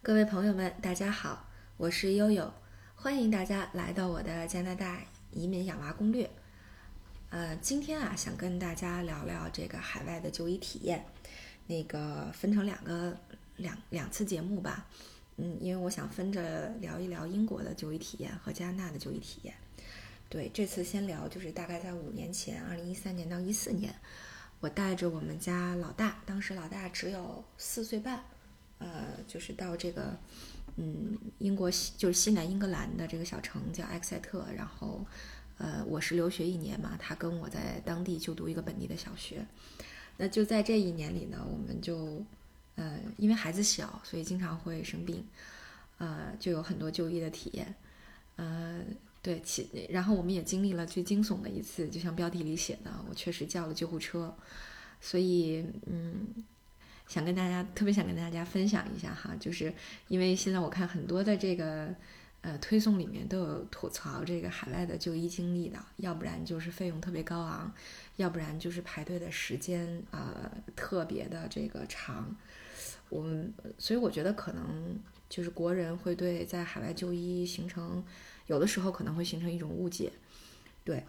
[0.00, 1.44] 各位朋友们，大家好，
[1.76, 2.50] 我是悠悠，
[2.94, 5.00] 欢迎大家来到我的加拿大
[5.32, 6.30] 移民养娃攻略。
[7.30, 11.04] 呃，今天啊，想跟大家聊聊这个海外的就医体验，
[11.66, 13.18] 那个分成两个
[13.56, 14.86] 两两次节目吧。
[15.36, 19.52] 嗯，因为我想分着聊一聊英国的就医体验和加拿大的就医体验。
[20.28, 23.92] 对，这次先聊就是大概在五年前，二零一三年到一四年，
[24.60, 28.22] 我带着我们家老大，当时老大只有四岁半。
[28.78, 30.16] 呃，就是到这个，
[30.76, 35.04] 嗯，英国西就是西南英格兰的这个小城叫埃克塞特，然后，
[35.58, 39.44] 呃，我是留学一年嘛，他跟我在当地就读一个本地的小学，
[40.16, 42.24] 那就在这一年里呢，我们就，
[42.76, 45.26] 呃，因为孩子小，所以经常会生病，
[45.98, 47.74] 呃，就有很多就医的体验，
[48.36, 48.80] 呃，
[49.20, 54.32] 对，其然后我们也经历了最惊悚的一次，就像标题里写的，我确实叫了救护车，
[55.00, 56.28] 所以，嗯。
[57.08, 59.72] 想跟大家特别想跟大家分享一下哈，就是
[60.08, 61.92] 因为现在我看很多的这个
[62.42, 67.72] 呃推送里面都有吐槽这个海外的就医经历的，要不然就是费用特别高昂，
[68.16, 72.36] 要不然就是排队的时间呃特别的这个长。
[73.08, 75.00] 我们所以我觉得可能
[75.30, 78.04] 就是国人会对在海外就医形成
[78.48, 80.12] 有的时候可能会形成一种误解，
[80.84, 81.02] 对，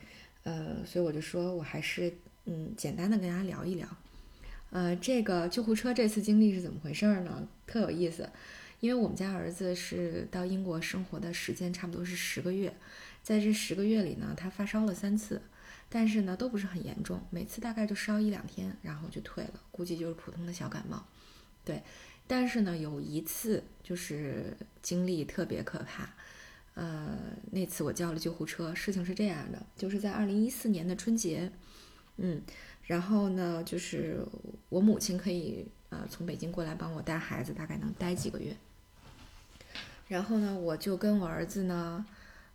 [0.44, 2.14] 呃，所以我就说我还是
[2.46, 3.86] 嗯简单的跟大家聊一聊。
[4.72, 7.48] 呃，这个救护车这次经历是怎么回事呢？
[7.66, 8.30] 特有意思，
[8.80, 12.76] 因为我们家儿子是到英国生活的时间差不多是十个月，
[13.24, 15.42] 在这十个月里呢，他发烧了三次，
[15.90, 21.04] 但是呢都不是很严重，每次大概就烧一两天，然后就退了，估计就是普通的小感冒。
[21.66, 21.82] 对，
[22.28, 26.14] 但是呢有一次就是经历特别可怕，
[26.76, 27.18] 呃，
[27.52, 31.52] 那次我叫了救护车，事情是这样的，就是在二零一四年的春节，
[32.18, 32.44] 嗯。
[32.90, 34.26] 然后呢，就是
[34.68, 38.58] 我母亲可以呃从北京过来帮我带孩子，大概能待几个月。
[40.08, 42.04] 然后呢，我就跟我儿子呢，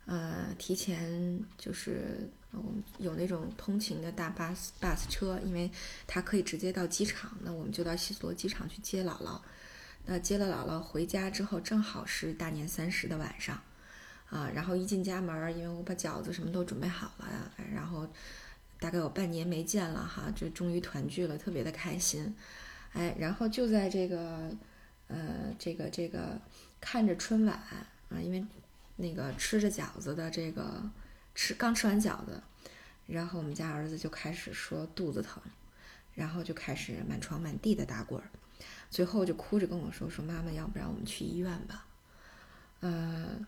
[0.06, 5.70] 呃，提前就是我们有那种通勤的大巴士 bus 车，因为
[6.04, 9.40] 他可以直接到机场，那我们就到西斯罗机场去接姥姥。
[10.04, 13.62] 那接了姥姥回家之后，正好是大年三十的晚上，
[14.30, 18.08] 啊，然后一进家门，因为我把饺子什么都准备好了，然后。
[18.78, 22.34] 大概有半年没见了哈，就终于团聚了，特别的开心，
[22.92, 24.50] 哎，然后就在这个，
[25.08, 26.38] 呃，这个这个
[26.80, 27.86] 看着春晚啊，
[28.22, 28.44] 因为
[28.96, 30.82] 那个吃着饺子的这个
[31.34, 32.42] 吃刚吃完饺子，
[33.06, 35.42] 然后我们家儿子就开始说肚子疼，
[36.14, 38.28] 然后就开始满床满地的打滚儿，
[38.90, 41.86] 最后就哭着跟我说说妈妈，要不然我们去医院吧，
[42.80, 43.38] 呃，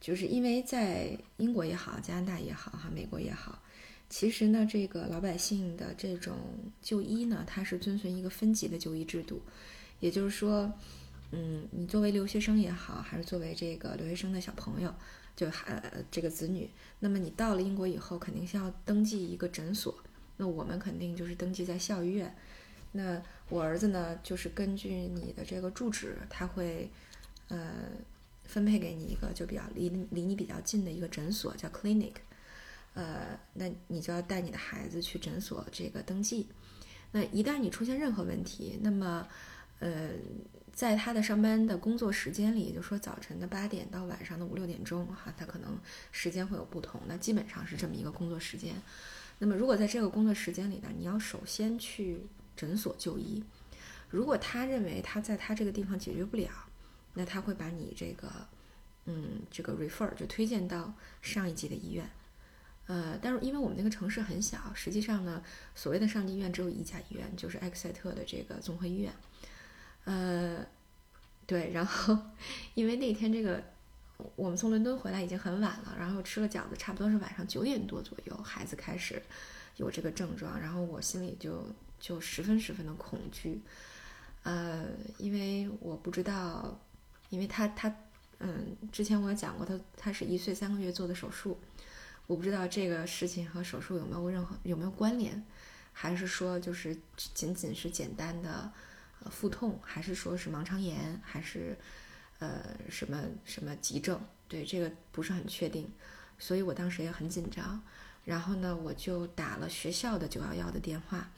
[0.00, 3.60] 就是因为在英国也好，加拿大也好哈，美国也好。
[4.08, 6.36] 其实呢，这个老百姓的这种
[6.80, 9.42] 就医呢，它是遵循一个分级的就医制度，
[9.98, 10.72] 也就是说，
[11.32, 14.94] 嗯，你作为留学生也好，还是作为这个留学生的小朋友，
[15.34, 19.94] 就还这个子女，那么你到了英国以后，肯定是要登记一个诊所。
[20.36, 22.32] 那我们肯定就是登记在校医院。
[22.92, 26.88] 那我儿子呢，就是根据你的这个住址，他会
[27.48, 27.90] 呃
[28.44, 32.12] 分配给你一个就比较离离你比较近的一个诊所，叫 clinic。
[32.96, 36.48] 呃，那你就要带你的孩子去诊所这个登记。
[37.12, 39.28] 那一旦你出现任何问题，那么，
[39.80, 40.12] 呃，
[40.72, 45.78] 在他的上班的工作时间里，也就说早晨的八点到晚上的五六点钟，哈，他可能
[46.10, 46.98] 时间会有不同。
[47.06, 48.74] 那基本上是这么一个工作时间。
[49.38, 52.18] 那么如果在这个工作时间里呢，你要首先去
[52.56, 53.44] 诊所就医。
[54.08, 56.50] 如果他认为他在他这个地方解决不了，
[57.12, 58.30] 那他会把你这个，
[59.04, 62.08] 嗯，这个 refer 就推荐到上一级的医院。
[62.86, 65.42] 呃，但是因为我们那个城市很小，实际上呢，
[65.74, 69.12] 所谓的上级医院只有一家医院，就是埃克塞特的这个综合医院。
[70.04, 70.64] 呃，
[71.46, 72.16] 对，然后
[72.74, 73.60] 因为那天这个
[74.36, 79.20] 我们从伦敦回来已经很晚了，然后吃了饺子，差不多是晚上九点多左右，孩子开始
[79.78, 81.66] 有这个症状，然后我心里就
[81.98, 83.60] 就十分十分的恐惧。
[84.44, 84.86] 呃，
[85.18, 86.80] 因为我不知道，
[87.30, 87.92] 因为他他
[88.38, 91.58] 嗯，之前我也讲过，他他是一岁三个月做的手术。
[92.26, 95.44] 我不知道这个事情和手术有没有任何有没有关联，
[95.92, 98.70] 还是说就是仅仅是简单的
[99.22, 101.76] 呃腹痛，还是说是盲肠炎，还是
[102.40, 104.20] 呃什么什么急症？
[104.48, 105.90] 对这个不是很确定，
[106.38, 107.80] 所以我当时也很紧张。
[108.24, 111.30] 然后呢，我就打了学校的九幺幺的电话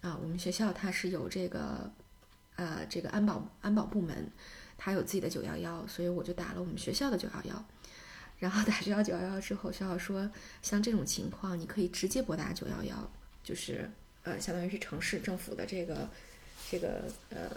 [0.00, 1.92] 啊，我们学校它是有这个
[2.56, 4.28] 呃这个安保安保部门，
[4.76, 7.64] 它有自己的九幺幺，所以我就打了我们学校的九幺幺。
[8.38, 10.30] 然后打学校九幺幺之后，学校说
[10.62, 13.10] 像这种情况，你可以直接拨打九幺幺，
[13.42, 13.90] 就是
[14.22, 16.08] 呃，相当于是城市政府的这个
[16.70, 17.50] 这个呃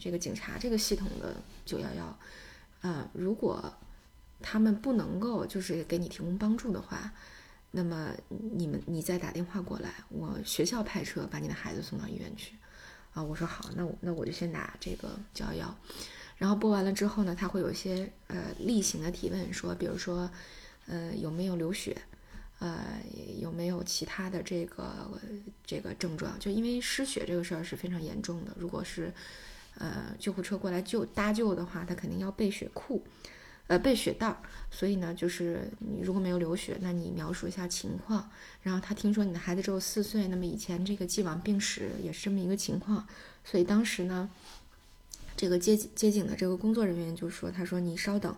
[0.00, 2.18] 这个警察这个系统的九幺幺，
[2.80, 3.72] 啊，如果
[4.40, 7.12] 他们不能够就是给你提供帮助的话，
[7.70, 12.54] 那么你们你再打电话过来，我学校派车把你的孩子送到医院去。
[13.12, 15.76] 啊，我说好，那我那我就先打这个九幺幺，
[16.36, 20.30] 然后播完了之后呢，他会有一些呃例行的提问，说比如说，
[20.86, 21.96] 呃有没有流血，
[22.58, 23.00] 呃
[23.38, 25.20] 有没有其他的这个
[25.64, 26.38] 这个症状？
[26.38, 29.12] 就因为失血这个事儿是非常严重的，如果是
[29.78, 33.04] 呃救护车过来救搭救的话，他肯定要备血库。
[33.66, 34.36] 呃，备血袋儿，
[34.70, 38.30] 所以呢，就是你如果没有流血，那你描述一下情况。
[38.60, 43.06] 然后他听说你的孩子只有四岁，那么以前这个既往病史也是这么一个情况，
[43.42, 44.28] 所以当时呢，
[45.36, 48.34] 这个接接警的这个工作人员就说：“他说你稍等，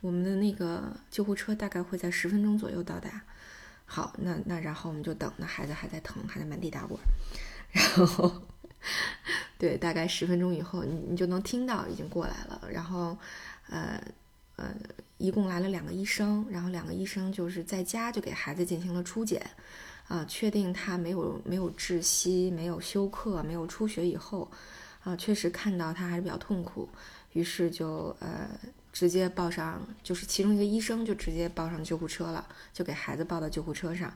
[0.00, 3.20] 我们的那个救护车大概会在十分钟左右到达。”
[3.86, 6.98] 好，那那然后我们就等，那孩子还在疼，还在满地打滚，
[7.70, 8.32] 然后
[9.58, 13.16] 对，大概十分钟以后，你你就能听到已经过来了，然后
[13.68, 14.00] 呃。
[14.56, 14.74] 呃，
[15.16, 19.40] 一共来了两个医生，然后两个医生就是在家就给孩子进行了初检，
[20.06, 24.46] 啊，确定他没有没有窒息、没有休克、没有出血以后，
[25.02, 26.88] 啊，确实看到他还是比较痛苦，
[27.32, 28.48] 于是就呃
[28.92, 34.12] 直接抱上，就是其中一个医生就直接抱上救护车了，就给孩子抱到救护车上，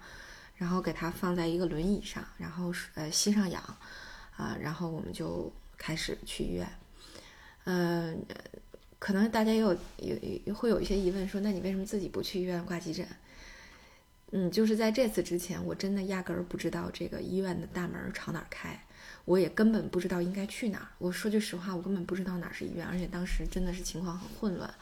[0.57, 3.63] 然后给他放在一个轮椅上，然后呃吸上氧，
[4.37, 6.69] 啊，然后我们就开始去医院，
[7.65, 8.25] 嗯。
[8.97, 9.77] 可能大家也有
[10.47, 13.07] 有会有一些疑问，说那你为什么自己不去医院挂急诊？
[14.31, 18.83] 嗯，就是在这次之前，我真的压根儿不知道这个医院的大门朝哪儿开，
[19.25, 20.89] 我也根本不知道应该去哪儿。
[20.99, 24.73] 我说句实话，我根本不知道哪儿是医院，而且当时真的是情况很混乱。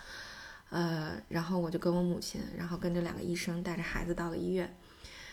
[0.70, 4.74] 呃，然后我就跟我母亲，然后跟着两个医生带着孩子到了医院。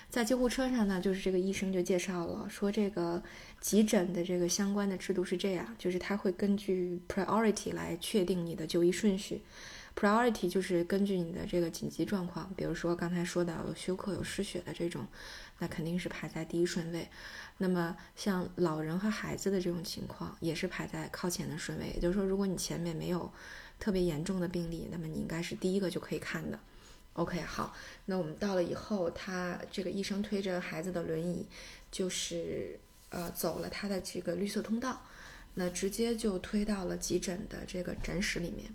[0.09, 3.21] 在救护车上呢，就是这个医生就介绍了，说这个
[3.61, 9.41] 急诊的这个相关的制度是这样，就是他会根据 priority 来确定你的就医顺序。
[9.99, 15.05] Priority 就是根据你的这个紧急状况，比如说刚才说到有休克、有失血的这种，
[15.57, 17.05] 那肯定是排在第一顺位。
[17.57, 21.87] 那么像老人和孩子的这种情况，也是排在靠前的顺位。
[21.95, 23.29] 也就是说，如果你前面没有
[23.77, 26.57] 特别严重的病例，那么你应该是第一个就可以看的。
[27.13, 27.75] OK，好，
[28.05, 31.45] 那我们到了以后，他这个医生推着孩子的轮椅，
[31.91, 32.79] 就是
[33.09, 35.01] 呃走了他的这个绿色通道，
[35.55, 38.73] 那直接就推到了急诊的这个诊室里面。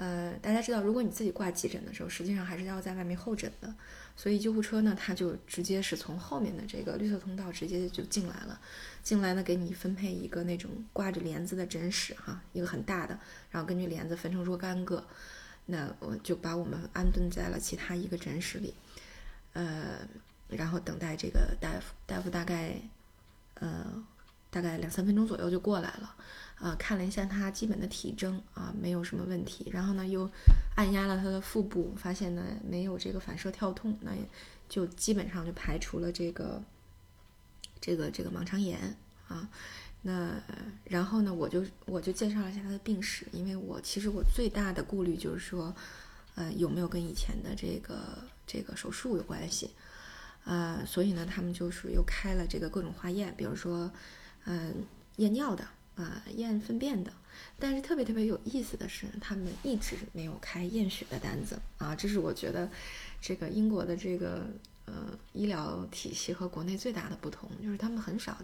[0.00, 3.74] 呃，大家知道，如果你自己挂急诊的时候，实际上还是要在外面候诊的，
[4.16, 8.58] 所以救护车呢，它就直接是从后面的这个绿色通道直接就进来了，
[9.02, 13.18] 进来呢给你分配一个那种挂着帘子的诊室哈，一个很大的，
[13.50, 15.04] 然后根据帘子分成若干个。
[15.66, 18.74] 那我就把我们安顿在了其他一个诊室里，
[19.52, 19.98] 呃，
[20.48, 21.94] 然后等待这个大夫。
[22.06, 22.74] 大夫大概，
[23.54, 23.86] 呃，
[24.50, 26.16] 大概两三分钟左右就过来了，
[26.60, 29.70] 啊，看了一下他基本的体征啊，没有什么问题。
[29.72, 30.30] 然后呢，又
[30.76, 34.20] 按压了他的腹部，发现呢没有这个反射跳痛，那也
[34.68, 36.62] 就基本上就排除了这个，
[37.80, 38.94] 这个这个盲肠炎
[39.26, 39.48] 啊。
[40.02, 40.34] 那
[40.84, 45.74] 然后呢，我就我就介绍了一下他的病史，因为我其实我最大的顾虑就是说，
[46.34, 49.70] 呃，有没有跟以前的这个这个手术有关系，
[50.44, 53.90] 呃，所以呢，他们就是又开了这个各种化验，比如说，
[54.44, 54.74] 嗯，
[55.16, 55.66] 验尿的
[56.00, 57.12] 啊，验粪便的，
[57.58, 62.70] 但是特别特别有意思的是，他们一直没有开验血的单子啊，这是我觉得
[63.20, 64.46] 这个英国的这个
[64.86, 68.36] 呃医疗体系和国内最大的不同，就是他们很少。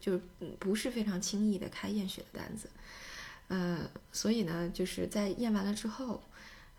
[0.00, 0.20] 就
[0.58, 2.68] 不是非常轻易的开验血的单子，
[3.48, 6.22] 呃，所以呢，就是在验完了之后，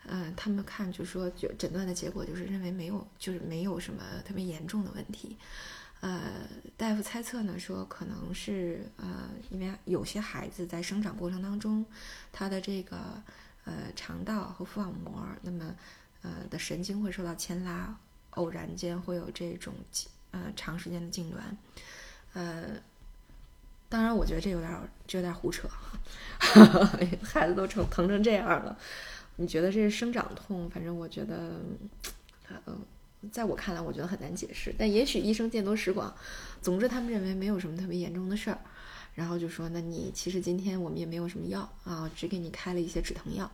[0.05, 5.37] 嗯，他们看就说，就诊断的结果就是认为没有，就是没有什么特别严重的问题，
[6.05, 6.47] 呃，
[6.77, 11.83] 大夫猜测呢说可能是呃，因为有些孩子在生长过程当中，
[12.31, 12.97] 他的这个
[13.63, 15.75] 呃肠道和腹网膜，那么
[16.21, 17.97] 呃的神经会受到牵拉，
[18.31, 19.73] 偶然间会有这种
[20.29, 21.39] 呃长时间的痉挛，
[22.33, 22.79] 呃。
[23.87, 24.71] 当然，我觉得这有点
[25.07, 25.69] 这有点胡扯，
[27.23, 28.77] 孩子都成疼成这样了，
[29.37, 30.69] 你觉得这是生长痛？
[30.69, 31.51] 反正我觉得，
[32.65, 32.79] 嗯，
[33.31, 34.73] 在我看来，我觉得很难解释。
[34.77, 36.15] 但也许医生见多识广，
[36.61, 38.59] 总之他们认为没有什么特别严重的事儿，
[39.13, 43.49] 然后就说：那你其实今天我们也没有什么药啊，只给你开了一些止疼药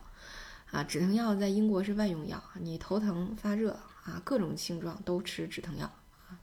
[0.70, 0.82] 啊。
[0.84, 3.72] 止疼药在英国是万用药，你头疼发热
[4.04, 5.86] 啊，各种症状都吃止疼药
[6.28, 6.38] 啊，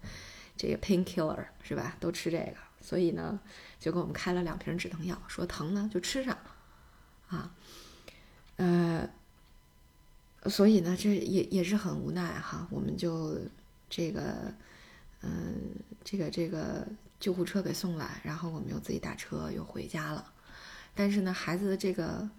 [0.57, 1.95] 这个 painkiller 是吧？
[1.99, 2.55] 都吃这个。
[2.81, 3.37] 所以呢，
[3.77, 6.37] 就给我们开了两瓶止疼药，说疼呢就吃上，
[7.27, 7.51] 啊，
[8.55, 9.09] 呃，
[10.45, 13.37] 所以呢，这也也是很无奈哈，我们就
[13.89, 14.53] 这个，
[15.21, 15.55] 嗯，
[16.03, 16.87] 这个这个
[17.19, 20.31] 救护车给送来，然后我们又自己打车又回家了，
[20.95, 22.29] 但是呢，孩子的这个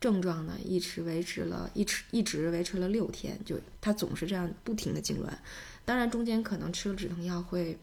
[0.00, 5.28] 症状呢，一直维持了一直一直维持了六天，就他总是这样不停的痉挛。
[5.84, 7.76] 当然中间可能吃了止疼药会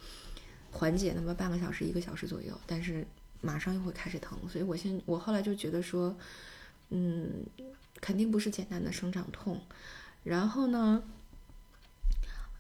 [0.72, 3.06] 缓解那么半个小时一个小时左右，但是
[3.42, 4.38] 马上又会开始疼。
[4.48, 6.16] 所以我先我后来就觉得说，
[6.92, 7.44] 嗯，
[8.02, 9.62] 肯定不是简单的生长痛。
[10.24, 11.04] 然后呢，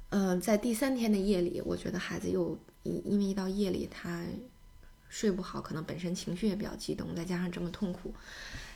[0.09, 4.23] 嗯，在第三天的夜里，我觉得孩子又因因为一到夜里他。
[5.07, 8.13] 睡不好，可能本身情绪也比较激动，再加上这么痛苦，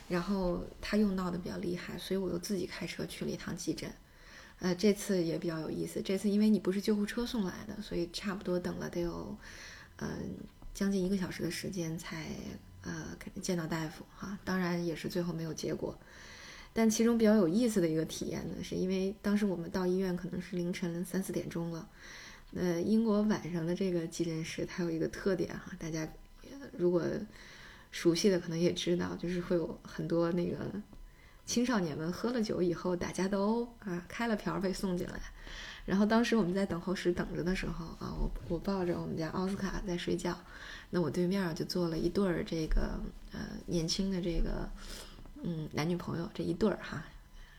[0.08, 3.92] 然后他又闹得比较厉害，所以我又自己开车去了一趟急诊。
[4.60, 9.36] 呃，这次也比较有意思，这次因为你不是救护车送来的，所以差不多等了得有，
[9.98, 10.08] 嗯，
[10.72, 12.28] 将近一个小时的时间才
[12.82, 13.04] 呃
[13.42, 14.38] 见到大夫哈。
[14.42, 15.98] 当然也是最后没有结果。
[16.72, 21.88] 但其中比较有意思的一个体验呢，是因为当时我们到医院可能是凌晨三四点钟了。
[22.54, 26.08] 呃，英国晚上的这个急诊室它有一个特点哈，大家。
[26.76, 27.02] 如果
[27.90, 30.58] 熟悉的可能也知道，就是会有很多那个
[31.44, 35.20] 青少年们喝了酒以后打架斗殴啊，开了瓢被送进来。
[35.84, 40.38] 然后当时我们在等候室等着的时候啊，我我抱着我们家奥斯卡在睡觉，
[40.90, 43.00] 那我对面就坐了一对儿这个
[43.32, 44.68] 呃年轻的这个
[45.42, 47.04] 嗯男女朋友这一对儿哈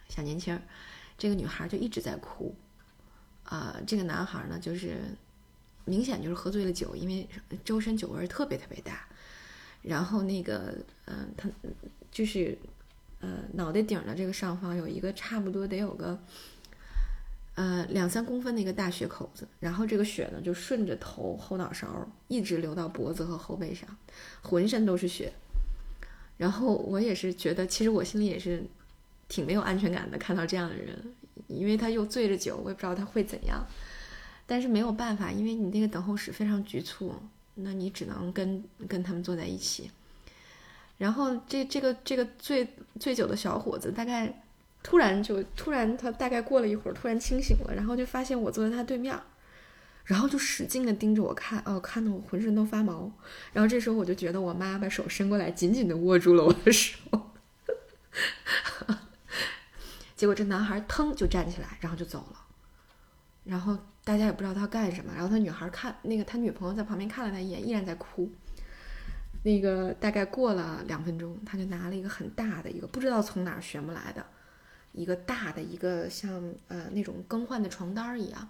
[0.10, 0.62] 小年轻儿，
[1.18, 2.56] 这个女孩就一直在哭
[3.44, 5.02] 啊，这个男孩呢就是。
[5.84, 7.28] 明显就是喝醉了酒，因为
[7.66, 9.04] 周身酒味特别特别大，
[9.82, 11.50] 然后那个，嗯，他
[12.12, 12.56] 就是，
[13.20, 16.20] 呃，脑袋顶的这个上方有一个差不多得有个，
[17.56, 23.90] 呃，两三公分的一个大血口子，然后这个血呢就顺着头后脑勺一直流到脖子和后背上，
[24.44, 25.34] 浑身都是血。
[26.42, 28.64] 然后我也是觉得，其实我心里也是
[29.30, 30.98] 挺没有安全感的，看到这样的人，
[31.48, 33.64] 因为他又醉着酒，我也不知道他会怎样。
[34.48, 37.14] 但是没有办法，因为你那个等候室非常局促，
[37.54, 39.92] 那你只能跟跟他们坐在一起。
[40.98, 42.68] 然后这这个这个醉
[43.00, 44.42] 醉酒的小伙子，大概
[44.82, 49.16] 突然就突然他大概过了一会儿，突然清醒了，然后就发现我坐在他对面，
[50.12, 53.10] 然后就使劲的盯着我看，哦，看得我浑身都发毛。
[53.54, 57.00] 然后这时候我就觉得我妈把手伸过来，紧紧的握住了我的手。
[60.18, 62.46] 结果这男孩腾就站起来，然后就走了，
[63.46, 63.78] 然后。
[64.04, 68.28] 大家也不知道他干什么，然后他女孩看那个他女朋友在旁边看了他一眼，依然在哭。
[69.44, 74.26] 那个大概过了两分钟，他就拿了一个很大的一个不知道从哪儿学不来的，
[74.94, 78.50] 一个大的一个像呃那种更换的床单一样，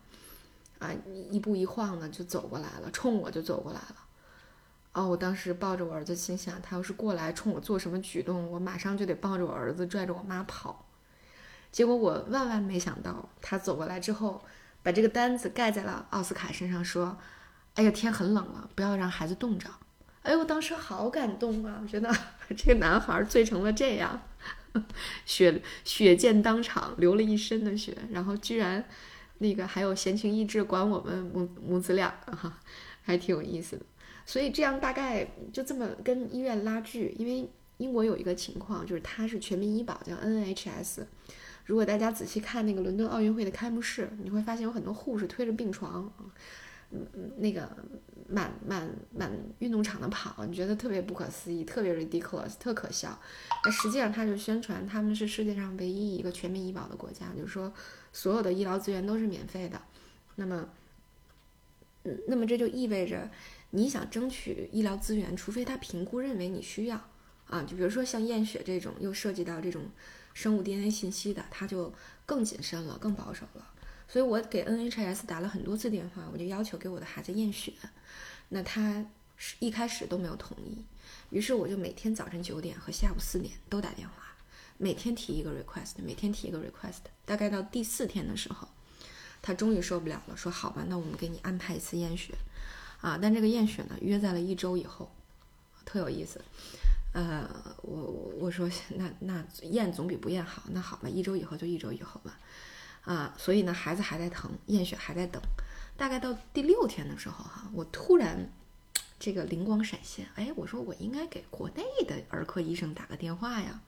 [0.82, 0.90] 啊
[1.30, 3.96] 一步一晃的就走过来了，冲我就走过来了。
[4.92, 10.86] 哦，我当时抱着我儿子，心想他要是过来冲我做什么举动，我马上就得抱着我儿子拽着我妈跑。
[11.72, 14.42] 结果我万万没想到，他走过来之后。
[14.84, 17.16] 把这个单子盖在了奥斯卡身上，说
[17.78, 19.70] ：“哎呀，天很冷了，不要让孩子冻着。”
[20.24, 21.78] 哎呦，我当时好感动啊！
[21.84, 22.12] 我觉得
[22.58, 24.20] 这个男孩醉成了这样，
[25.24, 28.84] 血血溅当场，流了一身的血，然后居然
[29.41, 32.60] 那个还有闲情逸致管我们母母子俩哈，
[33.01, 33.83] 还挺有意思的。
[34.24, 41.03] 所以这样大概就这么跟医院拉锯，因为英国有一个情况，就是它是全民医保，叫 NHS。
[41.65, 46.12] 如果大家仔细看那个伦敦奥运会的开幕式，你会发现有很多护士推着病床，
[46.91, 47.69] 嗯嗯，那个
[48.27, 53.17] 满满满运动场的跑，你觉得特别不可思议，特别 ridiculous，特可笑。
[53.65, 57.71] 那实际上他就宣传他们是世界上唯一一个全民医保的国家，就是说
[58.13, 59.82] 所有的医疗资源都是免费的。
[60.36, 60.70] 那么，
[62.03, 63.30] 嗯，那么这就意味着
[63.72, 67.10] 你想争取医疗资源，除非他评估认为你需要
[67.48, 69.84] 啊，就比如说像验血这种，又涉及到这种。
[70.34, 71.94] 生物 DNA 信息的，他就
[72.25, 73.68] 更谨慎了，更保守了。
[74.08, 77.74] 所以我给 NHS 打了很多次电话，我就要求给我的孩子验血，
[78.48, 80.86] 那他是一开始都没有同意。
[81.32, 84.31] 于是我就每天早晨九点和下午四点都打电话，
[84.82, 87.12] 每天提一个 request，每天提一个 request。
[87.24, 88.68] 大概到第四天的时候，
[89.40, 92.34] 他终于受不了了，说：“好吧，那我们给你安排一次验血。”
[93.00, 95.12] 啊，但这个验血呢，约在了一周以后，
[95.86, 96.42] 特有意思。
[97.14, 97.48] 呃，
[97.84, 97.94] 我
[98.40, 102.40] 我说那那验总比不验好，那好吧，一周以后就一周以后吧，
[103.04, 105.40] 啊，所以呢，孩子还在疼，验血还在等，
[105.96, 108.50] 大概到第六天的时候哈，我突然
[109.20, 113.82] 这个灵光闪现，哎，我说我应该给国内的儿科医生打个电话呀，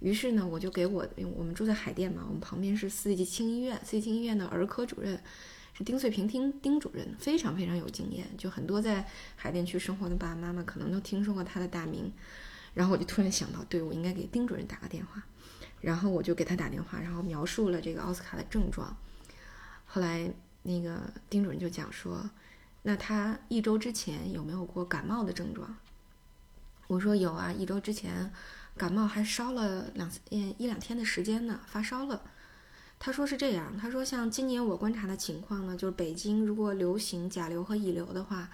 [0.00, 5.20] 于是呢，我就给我我们住在海淀嘛，我们旁边是四季青医院，四季青医院的儿科主任
[5.74, 5.84] 是。
[5.84, 12.12] 丁翠平丁丁主任非常非常有经验，就很多在海淀区生活的爸爸妈妈可能都听说过他的大名。
[12.74, 15.22] 然后我就突然想到，对我应该给丁主任打个电话。
[15.80, 18.96] 然后我就给他打电话，然后描述了这个奥斯卡的症状。
[19.86, 20.28] 后来
[20.62, 21.00] 那个
[21.30, 22.28] 丁主任就讲说，
[22.82, 25.76] 那他一周之前有没有过感冒的症状？
[26.88, 28.32] 我说有啊，一周之前
[28.78, 32.22] 感冒还烧了两嗯一两天的时间呢，发烧了。
[33.00, 38.50] 他说是这样，他说像今年我观察的情况呢，就是北京如果流行甲流和乙流的话，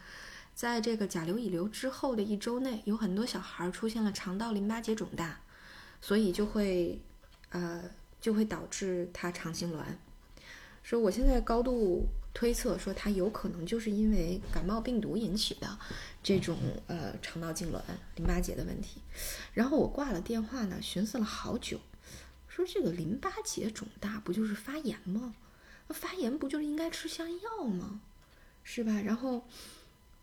[0.55, 5.41] 在这个甲流乙流之后的一周内，有很多小孩出现了肠道淋巴结肿大，
[6.01, 7.01] 所以就会
[7.51, 7.85] 呃
[8.21, 9.79] 就会导致他肠痉挛。
[10.83, 15.79] 说我现在高度推测说他有可能就是因为感冒病毒引起的
[16.23, 17.81] 这种呃肠道痉挛、
[18.17, 19.01] 淋巴结的问题。
[19.53, 21.81] 然后我挂了电话呢，寻思了好久。
[22.49, 25.35] 说这个淋巴结肿大不就是发炎吗？
[25.87, 28.01] 那发炎不就是应该吃消炎药吗？
[28.63, 28.93] 是吧？
[29.01, 29.47] 然后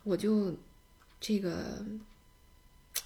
[0.02, 0.56] 我就
[1.20, 1.84] 这个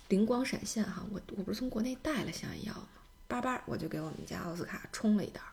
[0.08, 2.88] 灵光闪现哈，我我不是从国内带了消炎药吗？
[3.28, 5.50] 叭叭我就给我们家奥斯卡冲了一袋儿，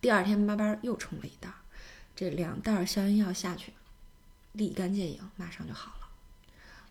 [0.00, 1.50] 第二天叭叭又冲了一袋，
[2.18, 3.72] 这两袋消炎药下去，
[4.54, 6.08] 立竿见影，马上就好了。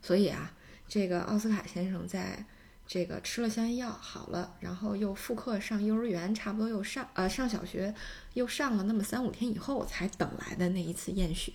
[0.02, 0.54] 所以啊，
[0.88, 2.46] 这个奥斯卡先生在。
[2.90, 7.94] 这个吃了消炎药好了，然后又复课上幼儿园，差不多又上呃上小学，
[8.36, 11.52] 又上了那么三五天以后才等来的那一次验血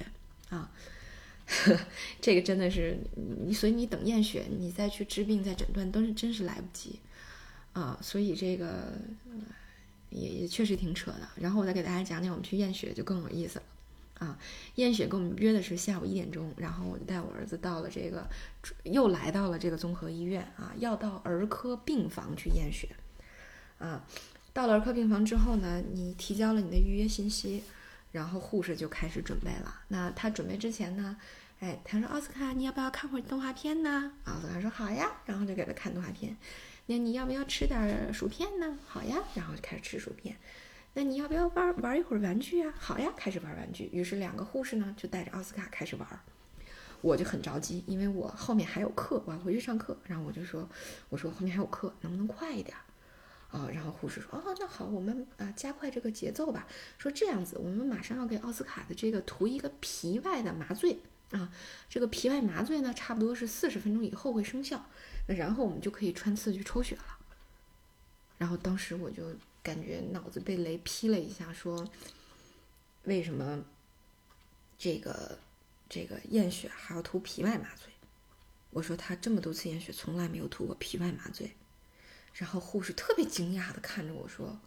[0.51, 0.71] 啊，
[2.21, 2.99] 这个真的是
[3.47, 7.01] 你，所以你等验血，你再去治病再诊断都是真是来不及
[7.73, 8.93] 啊，所以这个
[10.13, 11.29] 也也确实挺扯的。
[11.37, 13.65] 然后我再给大家讲讲我们去验血就更有意思了。
[14.19, 14.39] 啊，
[14.77, 18.25] 验血跟我们约的是下午一点钟，然后我就带我儿子到了这个，
[18.85, 22.89] 又来到了这个综合医院啊，要到儿科病房去验血。
[23.79, 24.07] 啊，
[24.53, 27.65] 到了儿科病房之后呢，你提交了你的预约信息，
[28.13, 29.81] 然后护士就开始准备了。
[29.89, 31.17] 那他准备之前呢，
[31.59, 34.13] 哎，他说奥斯卡，你要不要看会儿动画片呢？
[34.23, 36.37] 奥斯卡说好呀，然后就给他看动画片。
[36.87, 38.79] 那你要不要吃点薯片呢？
[38.87, 40.37] 好呀，然后就开始吃薯片。
[40.95, 42.75] 那你要不要玩玩一会儿玩具啊？
[42.77, 43.89] 好呀，开始玩玩具。
[43.93, 46.07] 于是两个护士呢就带着奥斯卡开始玩，
[47.01, 49.97] 我就很着急，因为我后面还有课，我要回去上课。
[50.05, 50.69] 然后我就说，
[51.09, 52.77] 我说后面还有课，能不能快一点？
[53.51, 56.67] 啊，然后护士说，哦，那好，我们啊加快这个节奏吧。
[56.99, 60.99] 说这样子，我们马上要给奥斯卡的这个涂一个皮外的麻醉
[61.33, 61.53] 啊，
[61.89, 64.87] 这个皮外麻醉呢，差不多是四十分钟以后会生效，
[65.27, 67.19] 那然后我们就可以穿刺去抽血了。
[68.39, 69.35] 然后当时我就。
[69.65, 71.89] 感觉脑子被雷劈了一下，说
[73.05, 73.65] 为什么
[74.77, 75.39] 这个
[75.89, 77.87] 这个验血还要涂皮外麻醉？
[78.71, 81.53] 我说他这么多次验血从来没有涂过皮外麻醉。
[82.35, 84.59] 然后护士特别惊讶的看着我说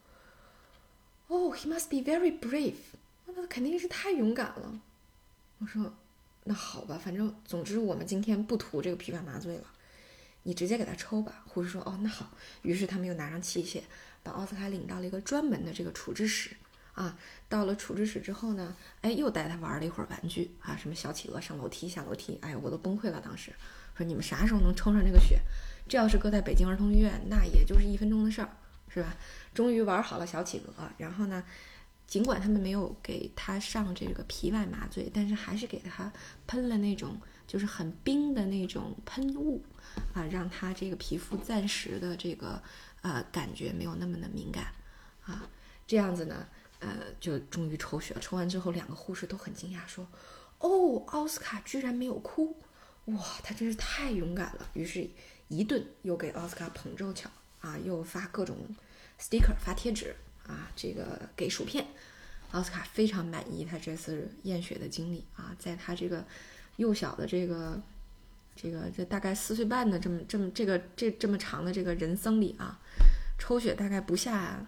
[1.28, 2.76] ：“Oh, he must be very brave。
[3.26, 4.80] 那他肯定是太勇敢了。”
[5.60, 5.94] 我说
[6.46, 9.66] ：“那好吧，反正总之我们今天不涂这个皮外麻醉了，
[10.44, 12.32] 你直接给他抽吧。”护士说：“哦，那好。”
[12.64, 13.82] 于是他们又拿上器械。
[14.24, 16.50] 把奥斯卡领到了一个专门的这个处置室
[16.96, 17.16] 啊，
[17.48, 23.22] 到了处置室之后呢，哎，又带他玩了一会儿玩具啊，什么小企鹅上楼梯下楼梯，哎，我都崩溃了。
[23.24, 23.54] 当时
[23.96, 25.40] 说你们啥时候能抽上这个血？
[25.88, 28.50] 这要是搁在北京儿童医院，那也就是一分钟的事儿，
[28.90, 29.16] 是吧？
[29.54, 31.44] 终于玩好了小企鹅，然后呢，
[32.08, 36.12] 尽管他们没有给他上这个皮外麻醉，但是还是给他
[36.48, 39.64] 喷了那种就是很冰的那种喷雾
[40.14, 42.62] 啊，让他这个皮肤暂时的这个。
[43.02, 44.74] 呃，感觉没有那么的敏感，
[45.22, 45.48] 啊，
[45.86, 46.48] 这样子呢，
[46.80, 48.20] 呃，就终于抽血了。
[48.20, 50.08] 抽完之后，两个护士都很惊讶，说
[50.58, 52.58] ：“哦，奥斯卡居然没有哭，
[53.06, 55.08] 哇，他真是太勇敢了。”于是，
[55.50, 57.30] 一顿又给奥斯卡捧着巧
[57.62, 58.58] 啊，又发各种
[59.20, 60.16] sticker，发贴纸
[60.48, 61.86] 啊，这个给薯片。
[62.52, 66.26] 奥斯卡非常满意他这次验血的经历啊，在他这个
[66.78, 67.82] 幼小的这个。
[68.58, 72.80] 这个这大概四岁半的这么这么这个这这么长的这个人生里啊，
[73.38, 74.66] 抽血大概不下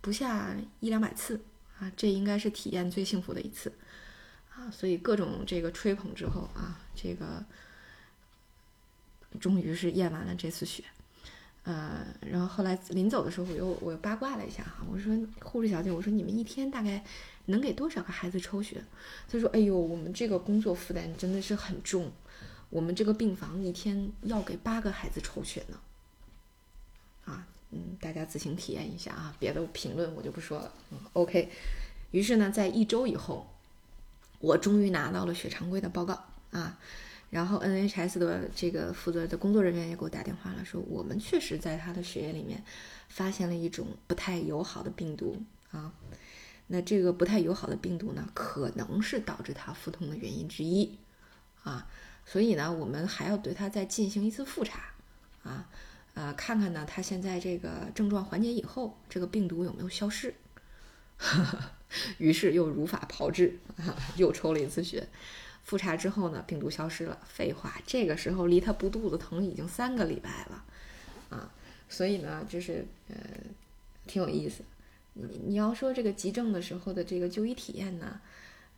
[0.00, 1.40] 不下一两百次
[1.78, 3.72] 啊，这应该是体验最幸福的一次
[4.52, 7.44] 啊，所以各种这个吹捧之后啊，这个
[9.38, 10.82] 终于是验完了这次血，
[11.64, 17.02] 呃，然后后来临走的时候，我又我又八卦了一下哈，我说护士小姐，我说你们一天大概
[17.46, 18.84] 能给多少个孩子抽血？
[19.28, 22.12] 她说，哎呦，我们这个工作负担真的是很重。
[22.70, 25.78] 我们这个病房一天要给八个孩子抽血呢，
[27.24, 30.72] 啊，嗯，大家自行体验一下啊，别的评论我就不说了。
[30.90, 31.50] 嗯，OK。
[32.10, 33.46] 于是呢，在一周以后，
[34.40, 36.78] 我终于拿到了血常规的报告啊，
[37.30, 42.62] 然后 NHS 的这个负责的工作人员也给我打电话了，说我们确实在他的血液里面
[43.08, 45.92] 发现了一种不太友好的病毒啊，
[46.68, 50.96] 那这个不太友好的病毒呢，可能是导致他腹痛的原因之一
[51.62, 51.86] 啊。
[52.26, 54.80] 所以呢，我们还要对他再进行一次复查，
[55.42, 55.68] 啊，
[56.14, 60.34] 呃，看看呢，他现在这个症状缓解以后，这个病毒有没有消失？
[62.18, 63.58] 于是又如法炮制，
[64.16, 65.06] 又抽了一次血。
[65.64, 67.18] 复查之后呢，病毒消失了。
[67.26, 70.64] 废话，这个时候离他不肚子疼已经三个礼拜了，
[71.30, 71.50] 啊，
[71.88, 73.16] 所以呢，就是呃，
[74.06, 74.62] 挺有意思。
[75.14, 78.20] 你你要说这个急症的时候的这个就医体验呢，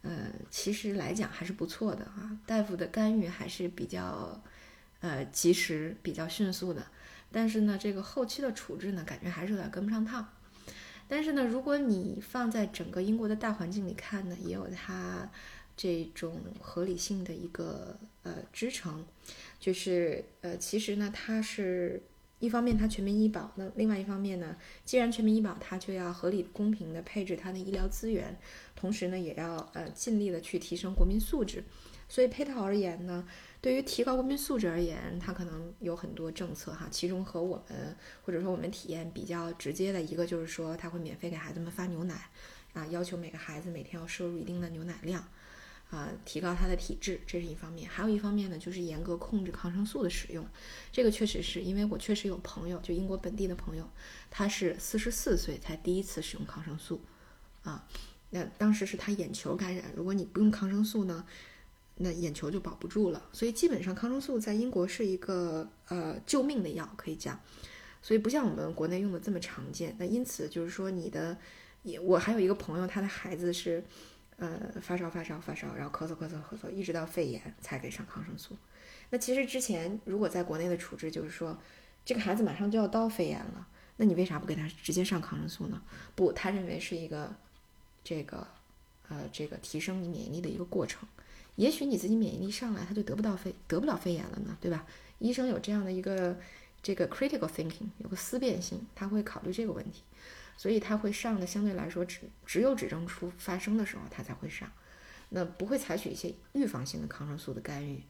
[0.03, 4.41] 呃，其实来讲还是不错的啊，大夫的干预还是比较
[5.01, 6.87] 呃及时、比较迅速的。
[7.33, 10.29] 但是呢，这个后期的处置呢，感觉还是有点跟不上趟。
[11.09, 15.29] 但是呢，如果你放在整个英国的大环境里看呢，也有它
[15.77, 19.05] 这种合理性的一个呃支撑，
[19.61, 22.03] 就是呃，其实呢，它是。
[22.39, 28.39] 一方面，它全民医保；那另外一方面呢，既然全民医保，它就要合理公平的配置它的医疗资源，
[28.75, 31.65] 同时呢，也要呃尽力的去提升国民素质。
[32.11, 33.27] 所以配套而言呢，
[33.63, 36.87] 对于提高国民素质而言，它可能有很多政策哈。
[36.91, 42.29] 其中和我们或者说我们体验比较直接的一个，就是说它会免费给孩子们发牛奶，
[42.75, 45.27] 啊，要求每个孩子每天要摄入一定的牛奶量。
[45.89, 50.45] 啊，提高他的体质，这是一方面；还有一方面呢，就是严格控制抗生素的使用。
[50.91, 53.89] 这个确实是因为我确实有朋友，就英国本地的朋友，
[54.29, 57.01] 他是四十四岁才第一次使用抗生素，
[57.63, 57.87] 啊，
[58.31, 61.25] 那当时是他眼球感染，如果你不用抗生素呢，
[61.99, 63.23] 那眼球就保不住了。
[63.33, 67.41] 所以基本上抗生素在英国是一个呃救命的药，可以讲。
[68.03, 69.95] 所以不像我们国内用的这么常见。
[70.01, 71.39] 那因此就是说，你的，
[71.85, 73.85] 也我还有一个朋友，他的孩子是。
[74.39, 78.55] 呃，发烧发烧发烧，然后咳嗽咳嗽咳嗽，一直到肺炎才给上抗生素。
[79.11, 81.59] 那其实之前如果在国内的处置就是说，
[82.05, 85.81] 这个孩子马上就要到肺炎了，那你为啥不给他直接上抗生素呢？
[86.15, 87.35] 不，他认为是一个
[88.05, 88.47] 这个
[89.09, 91.09] 呃这个提升你免疫力的一个过程。
[91.55, 94.85] 也许你自己免疫力上来，他就得不到肺得不了肺炎了呢，对吧？
[95.19, 96.37] 医生有这样的一个
[96.83, 100.03] 这个 critical thinking，有个思辨性，他会考虑这个问题。
[100.57, 104.71] 所以他会上的相对来说只只有指征出发生的时候他才会上，
[105.29, 108.03] 那不会采取一些预防性的抗生素的干预。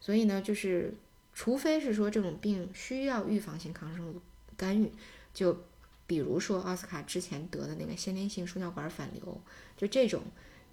[0.00, 0.92] 所以呢，就是
[1.32, 4.20] 除非是说这种病需要预防性抗生素
[4.56, 4.92] 干预，
[5.32, 5.64] 就
[6.06, 9.40] 比如说奥斯卡之前得的那个先天性输尿管反流，
[9.76, 10.22] 就这种，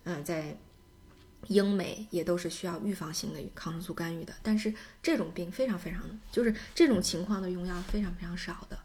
[0.03, 0.57] 嗯，在
[1.47, 4.33] 英美也都是需要预防性的抗生素干预的。
[4.43, 8.77] 但是这种病非常非常，就是这种情况的用药非常非常少的。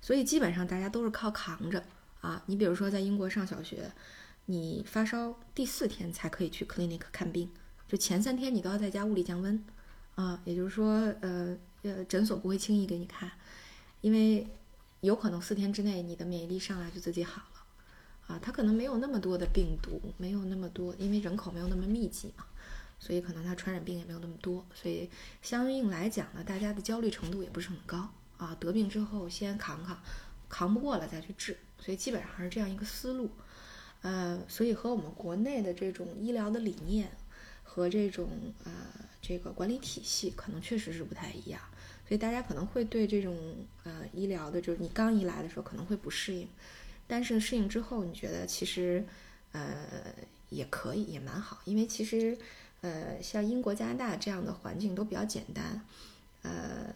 [0.00, 1.84] 所以基本上大家都是靠扛着
[2.20, 2.42] 啊！
[2.46, 3.90] 你比如说在英国上小学，
[4.46, 7.50] 你发烧第四天才可以去 clinic 看病，
[7.86, 9.62] 就前三天你都要在家物理降温
[10.14, 10.40] 啊。
[10.44, 13.30] 也就是说，呃呃，诊所不会轻易给你看，
[14.00, 14.46] 因为
[15.00, 18.38] 有可能四天之内你的免疫力上来就自己好了啊。
[18.42, 22.44] 它可能没有那么多的病毒，没有那么多，因为人口没有那么密集嘛，
[22.98, 25.08] 所以可能它传染病也没有那么多，所以
[25.40, 28.10] 相应来讲呢，大家的焦虑程度也不是很高。
[28.40, 30.02] 啊，得病之后先扛扛，
[30.48, 33.30] 扛不过了再去治，所以基本上是这样一个思路。
[34.00, 37.10] 呃，所以和我们国内的这种医疗的理念
[37.62, 38.30] 和这种
[38.64, 38.72] 呃
[39.20, 41.60] 这个管理体系可能确实是不太一样，
[42.08, 43.36] 所以大家可能会对这种
[43.84, 46.48] 呃医疗的，就是你刚一来的时候可能会不适应，
[47.06, 49.04] 但是适应之后你觉得其实
[49.52, 49.86] 呃
[50.48, 52.38] 也可以，也蛮好，因为其实
[52.80, 55.84] 呃像英国、加拿大这样的环境都比较简单，
[56.40, 56.94] 呃。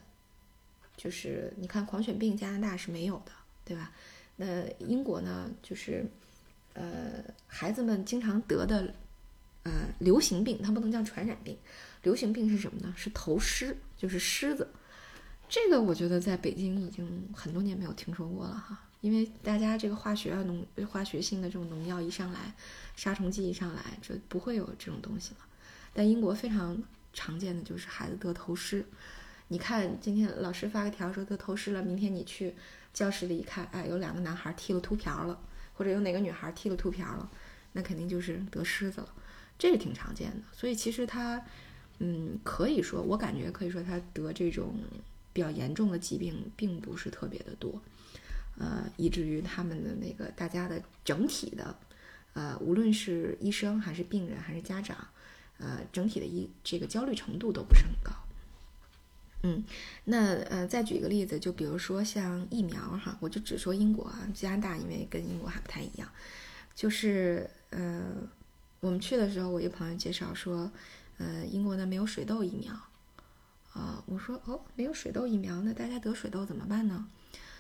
[0.97, 3.33] 就是你看狂犬病，加拿大是没有的，
[3.65, 3.93] 对吧？
[4.37, 5.49] 那英国呢？
[5.63, 6.05] 就是，
[6.73, 8.93] 呃，孩子们经常得的，
[9.63, 11.57] 呃，流行病，它不能叫传染病。
[12.03, 12.93] 流行病是什么呢？
[12.97, 14.69] 是头虱，就是虱子。
[15.49, 22.53] 这个我觉得在北京已经很多年没有听说过了哈，因为大家这个化学啊农化学性的这种农药一上来，
[22.97, 25.47] 杀虫剂一上来，就不会有这种东西了。
[25.93, 28.85] 但英国非常常见的就是孩子得头虱。
[29.55, 32.53] 你看，今天老师发个条说他偷师了，明天你去
[32.93, 35.41] 教室里一看，哎，有两个男孩剃了秃瓢了，
[35.75, 37.31] 或者有哪个女孩剃了秃瓢了，
[37.71, 39.09] 那肯定就是得虱子了，
[39.57, 40.39] 这个挺常见的。
[40.53, 41.41] 所以其实他，
[42.01, 44.75] 嗯，可以说，我感觉可以说他得这种
[45.33, 47.81] 比较严重的疾病并不是特别的多，
[48.59, 51.79] 呃，以至于他们的那个大家的整体的，
[52.33, 54.97] 呃，无论是医生还是病人还是家长，
[55.59, 58.13] 呃，整体的医这个焦虑程度都不是很高。
[59.47, 59.63] 嗯，
[60.05, 66.09] 那呃，再举一个例子，就比如说像疫苗哈，我就只说英国啊，加拿大因为跟英国还不太一样，
[66.75, 68.15] 就是呃，
[68.81, 70.73] 我们去的时候，我一朋友介绍说，
[71.19, 72.73] 呃，英国呢没有水痘疫苗，
[73.75, 77.07] 啊，我说哦，没有水痘疫苗，那大家得水痘怎么办呢？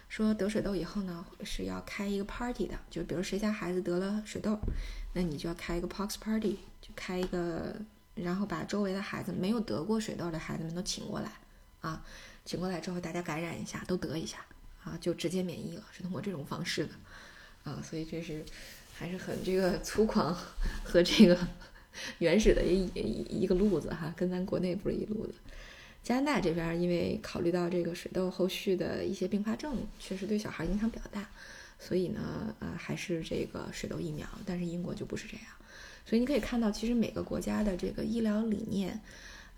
[0.08, 4.58] 说得水痘以后呢，是要开一个 party 的，就比如谁家孩子得了水痘，
[5.12, 7.76] 那你就要开一个 pox party，就开一个，
[8.14, 11.30] 然后把周围的孩子没有得过水痘的孩子们都请过来。
[11.84, 12.02] 啊，
[12.46, 14.38] 请过来之后，大家感染一下，都得一下，
[14.82, 16.92] 啊，就直接免疫了，是通过这种方式的，
[17.70, 18.42] 啊，所以这是
[18.96, 20.34] 还是很这个粗犷
[20.82, 21.38] 和这个
[22.20, 25.34] 原始的一一一个路子哈，跟咱国内不是一路子。
[26.02, 31.28] 加拿大这边因为考虑到这个水痘后续的一些并发症，确实对小孩影响比较大，
[31.78, 34.26] 所以呢，呃，还是这个水痘疫苗。
[34.46, 35.46] 但是英国就不是这样，
[36.06, 39.00] 所以你可以看到，其实每个国家的这个医疗理念，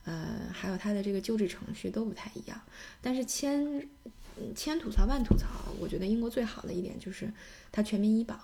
[0.07, 2.59] 呃，还有它的这个救治程序都不太一样。
[3.03, 3.87] 但是千
[4.55, 5.47] 千吐槽万吐槽，
[5.79, 7.31] 我觉得英国最好的一点就是
[7.71, 8.35] 它全民医保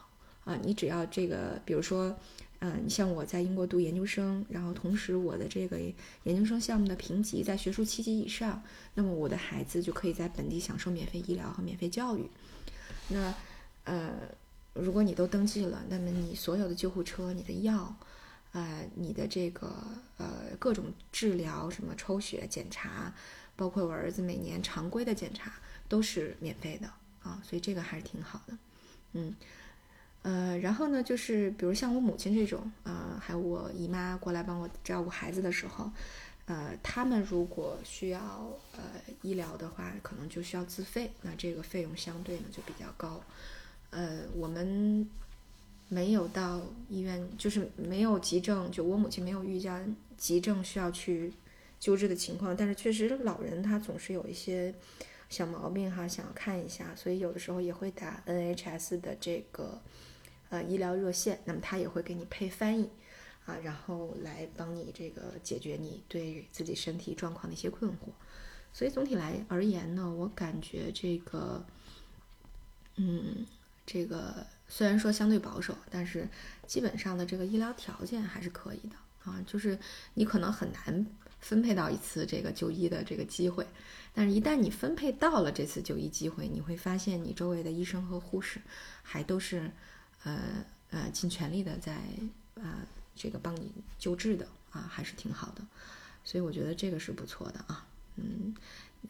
[0.44, 2.14] 啊，你只要这个，比如说。
[2.64, 5.80] 嗯，像我在英国读研究生，然后同时我的这个
[6.22, 8.62] 研究生项目的评级在学术七级以上，
[8.94, 12.30] 那么我的孩子就可以在本地享受免费医疗和免费教育。
[13.08, 13.34] 那
[13.82, 14.12] 呃，
[14.74, 17.92] 如果你都登记了，那么你所有的救护车、你的药，
[18.52, 19.74] 呃，你的这个
[20.18, 23.12] 呃各种治疗，什么抽血检查，
[23.56, 25.52] 包括我儿子每年常规的检查
[25.88, 26.86] 都是免费的
[27.22, 28.56] 啊，所以这个还是挺好的，
[29.12, 29.34] 嗯。
[30.22, 35.90] 呃，然后呢，就是比如像我母亲这种，呃，还有我姨妈过来帮我照顾孩子的时候，
[36.44, 38.20] 呃，他们如果需要
[38.76, 38.82] 呃
[39.22, 43.20] 医疗的话，可能就需要自费，那这个费用相对呢就比较高。
[43.90, 45.08] 呃，我们
[45.92, 51.34] 没有到医院，就是没有急症，就我母亲没有遇见急症需要去
[51.78, 54.74] 救治的情况，但是确实老人他总是有一些
[55.28, 59.82] 小毛病哈，想要看一下，所以有的时候也会打 NHS 的这个。
[60.48, 62.86] 呃，医疗热线，那么他也会给你配翻译，
[63.46, 68.12] 啊，然后来帮你这个解决你对自己身体状况的一些困惑。
[68.70, 71.64] 所以总体来而言呢，我感觉这个，
[72.96, 73.46] 嗯，
[73.86, 76.26] 这个虽然说相对保守，但是
[76.66, 78.96] 基本上的这个医疗条件还是可以的
[79.30, 79.38] 啊。
[79.46, 79.78] 就是
[80.14, 81.06] 你可能很难
[81.40, 83.66] 分配到一次这个就医的这个机会，
[84.14, 88.58] 但是一旦你分配到了这次就医机会，你会发现你周围的医生和护士
[89.02, 89.70] 还都是。
[90.24, 91.94] 呃呃，尽全力的在
[92.54, 92.78] 啊，
[93.16, 95.66] 这个帮你救治的啊，还是挺好的，
[96.22, 98.54] 所以我觉得这个是不错的啊，嗯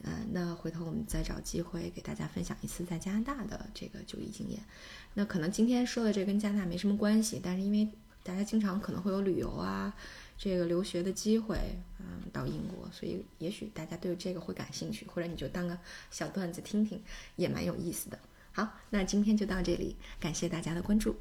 [0.02, 4.58] 呃，那回头我们再找机会给大家分享一次在加拿大的这个就医经验。
[5.14, 7.88] 那可能今天说的这跟加拿大没什么关系，但是因为
[8.24, 9.94] 大家经常可能会有旅游啊，
[10.38, 11.58] 这个留学的机会，
[11.98, 15.78] 嗯，到英国，所以也许大家对这个会感兴趣，或者你就当个
[16.10, 17.00] 小段子听听，
[17.36, 18.18] 也蛮有意思的。
[18.52, 21.16] 好，那今天就到这里，感谢大家的关注。